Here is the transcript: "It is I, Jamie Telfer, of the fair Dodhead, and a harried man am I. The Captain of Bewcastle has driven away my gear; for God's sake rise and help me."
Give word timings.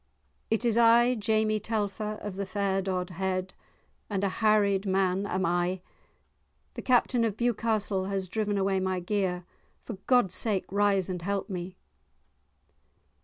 "It 0.49 0.65
is 0.65 0.79
I, 0.79 1.13
Jamie 1.13 1.59
Telfer, 1.59 2.13
of 2.21 2.35
the 2.35 2.47
fair 2.47 2.81
Dodhead, 2.81 3.53
and 4.09 4.23
a 4.23 4.29
harried 4.29 4.87
man 4.87 5.27
am 5.27 5.45
I. 5.45 5.81
The 6.73 6.81
Captain 6.81 7.23
of 7.23 7.37
Bewcastle 7.37 8.05
has 8.09 8.27
driven 8.27 8.57
away 8.57 8.79
my 8.79 8.99
gear; 8.99 9.43
for 9.83 9.97
God's 10.07 10.33
sake 10.33 10.65
rise 10.71 11.07
and 11.07 11.21
help 11.21 11.51
me." 11.51 11.77